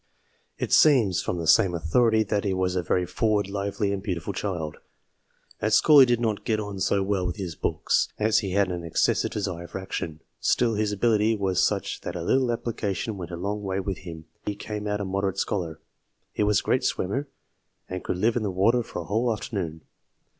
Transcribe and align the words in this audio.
It 0.57 0.73
seems, 0.73 1.21
from 1.21 1.37
the 1.37 1.45
same 1.45 1.75
authority, 1.75 2.23
that 2.23 2.43
he 2.43 2.55
was 2.55 2.75
a 2.75 2.81
very 2.81 3.05
forward, 3.05 3.47
lively, 3.47 3.93
and 3.93 4.01
beautiful 4.01 4.33
child. 4.33 4.77
At 5.61 5.73
school 5.73 5.99
he 5.99 6.07
did 6.07 6.19
not 6.19 6.43
get 6.43 6.59
on 6.59 6.79
so 6.79 7.03
well 7.03 7.27
with 7.27 7.35
his 7.35 7.53
books, 7.53 8.09
as 8.17 8.39
he 8.39 8.53
had 8.53 8.71
an 8.71 8.83
excessive 8.83 9.29
desire 9.29 9.67
for 9.67 9.77
action; 9.77 10.21
still, 10.39 10.73
his 10.73 10.91
ability 10.91 11.35
was 11.35 11.61
such 11.63 12.01
that 12.01 12.15
a 12.15 12.23
little 12.23 12.47
applica 12.47 12.95
tion 12.95 13.15
went 13.15 13.29
a 13.29 13.37
long 13.37 13.61
way 13.61 13.79
with 13.79 13.99
him, 13.99 14.25
and 14.25 14.25
in 14.25 14.29
the 14.45 14.49
end 14.49 14.49
he 14.49 14.55
came 14.55 14.87
out 14.87 15.01
a 15.01 15.05
moderate 15.05 15.37
scholar. 15.37 15.79
He 16.33 16.41
was 16.41 16.61
a 16.61 16.63
great 16.63 16.83
swimmer, 16.83 17.27
and 17.87 18.03
could 18.03 18.17
live 18.17 18.35
in 18.35 18.41
the 18.41 18.49
water 18.49 18.81
for 18.81 19.01
a 19.01 19.05
whole 19.05 19.31
afternoon. 19.31 19.81